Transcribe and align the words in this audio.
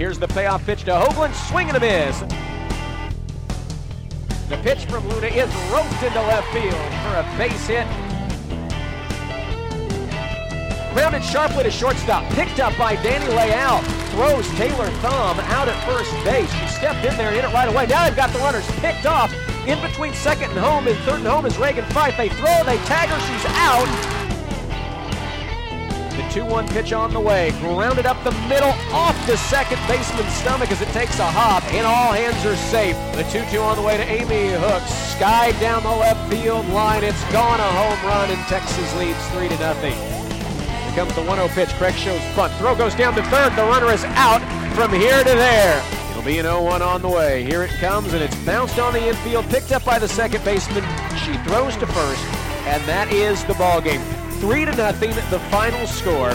Here's 0.00 0.18
the 0.18 0.28
payoff 0.28 0.64
pitch 0.64 0.84
to 0.84 0.92
Hoagland, 0.92 1.34
swing 1.50 1.68
and 1.68 1.76
a 1.76 1.80
miss. 1.80 2.20
The 4.48 4.56
pitch 4.62 4.86
from 4.86 5.06
Luna 5.06 5.26
is 5.26 5.54
roped 5.70 6.02
into 6.02 6.22
left 6.22 6.50
field 6.54 6.72
for 7.04 7.16
a 7.20 7.34
base 7.36 7.66
hit. 7.66 7.86
Grounded 10.94 11.22
sharply 11.22 11.64
to 11.64 11.70
shortstop, 11.70 12.24
picked 12.32 12.60
up 12.60 12.74
by 12.78 12.94
Danny 13.02 13.28
Layout. 13.34 13.84
Throws 14.12 14.48
Taylor 14.52 14.88
Thom 15.02 15.38
out 15.38 15.68
at 15.68 15.76
first 15.84 16.10
base. 16.24 16.50
She 16.50 16.66
stepped 16.68 17.04
in 17.04 17.14
there 17.18 17.26
and 17.26 17.36
hit 17.36 17.44
it 17.44 17.52
right 17.52 17.68
away. 17.68 17.86
Now 17.86 18.06
they've 18.06 18.16
got 18.16 18.32
the 18.32 18.38
runners 18.38 18.66
picked 18.80 19.04
off. 19.04 19.30
In 19.66 19.78
between 19.82 20.14
second 20.14 20.48
and 20.52 20.60
home 20.60 20.88
and 20.88 20.96
third 21.00 21.18
and 21.18 21.26
home 21.26 21.44
is 21.44 21.58
Reagan 21.58 21.84
Fife. 21.90 22.16
They 22.16 22.30
throw, 22.30 22.64
they 22.64 22.78
tag 22.88 23.10
her, 23.10 23.20
she's 23.20 23.44
out. 23.50 24.19
The 26.30 26.42
2-1 26.42 26.70
pitch 26.70 26.92
on 26.92 27.12
the 27.12 27.18
way. 27.18 27.50
Grounded 27.58 28.06
up 28.06 28.22
the 28.22 28.30
middle, 28.46 28.70
off 28.92 29.16
the 29.26 29.36
second 29.36 29.78
baseman's 29.88 30.32
stomach 30.34 30.70
as 30.70 30.80
it 30.80 30.86
takes 30.90 31.18
a 31.18 31.26
hop, 31.26 31.64
and 31.74 31.84
all 31.84 32.12
hands 32.12 32.46
are 32.46 32.54
safe. 32.70 32.94
The 33.16 33.24
2-2 33.34 33.60
on 33.60 33.74
the 33.76 33.82
way 33.82 33.96
to 33.96 34.04
Amy 34.04 34.54
Hooks. 34.54 34.94
Sky 35.18 35.50
down 35.58 35.82
the 35.82 35.90
left 35.90 36.30
field 36.30 36.68
line. 36.68 37.02
It's 37.02 37.20
gone 37.32 37.58
a 37.58 37.64
home 37.64 38.06
run, 38.06 38.30
and 38.30 38.38
Texas 38.46 38.96
leads 38.96 39.18
3 39.30 39.48
to 39.48 39.58
nothing. 39.58 39.94
Here 39.94 40.94
comes 40.94 41.12
the 41.16 41.22
1-0 41.22 41.48
pitch. 41.48 41.70
Craig 41.70 41.94
shows 41.94 42.22
bunt. 42.36 42.52
Throw 42.54 42.76
goes 42.76 42.94
down 42.94 43.14
to 43.16 43.22
third. 43.24 43.56
The 43.56 43.64
runner 43.64 43.90
is 43.90 44.04
out 44.14 44.40
from 44.76 44.92
here 44.92 45.18
to 45.18 45.34
there. 45.34 45.82
It'll 46.10 46.22
be 46.22 46.38
an 46.38 46.46
0-1 46.46 46.80
on 46.80 47.02
the 47.02 47.08
way. 47.08 47.42
Here 47.42 47.64
it 47.64 47.72
comes, 47.80 48.12
and 48.14 48.22
it's 48.22 48.36
bounced 48.44 48.78
on 48.78 48.92
the 48.92 49.08
infield, 49.08 49.46
picked 49.50 49.72
up 49.72 49.84
by 49.84 49.98
the 49.98 50.08
second 50.08 50.44
baseman. 50.44 50.84
She 51.26 51.34
throws 51.48 51.76
to 51.78 51.88
first, 51.88 52.24
and 52.70 52.80
that 52.84 53.12
is 53.12 53.42
the 53.46 53.54
ball 53.54 53.80
game. 53.80 54.02
Three 54.40 54.64
to 54.64 54.74
nothing, 54.74 55.10
the 55.28 55.38
final 55.50 55.86
score. 55.86 56.32